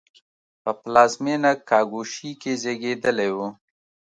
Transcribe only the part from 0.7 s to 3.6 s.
پلازمېنه کاګوشی کې زېږېدلی و.